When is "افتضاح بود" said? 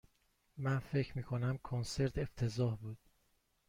2.17-2.97